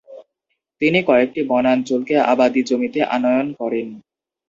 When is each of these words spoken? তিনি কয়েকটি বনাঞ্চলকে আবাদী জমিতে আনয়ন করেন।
তিনি 0.81 0.99
কয়েকটি 1.09 1.41
বনাঞ্চলকে 1.51 2.15
আবাদী 2.31 2.61
জমিতে 2.69 2.99
আনয়ন 3.15 3.47
করেন। 3.59 3.87